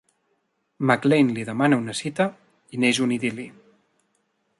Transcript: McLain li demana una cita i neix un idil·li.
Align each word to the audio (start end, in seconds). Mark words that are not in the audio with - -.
McLain 0.91 1.29
li 1.35 1.43
demana 1.49 1.79
una 1.81 1.95
cita 1.99 2.27
i 2.77 2.81
neix 2.85 3.01
un 3.07 3.13
idil·li. 3.19 3.47